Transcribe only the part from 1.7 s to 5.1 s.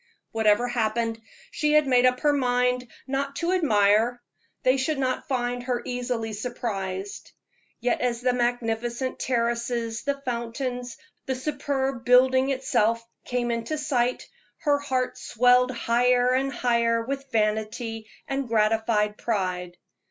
had made up her mind not to admire; they should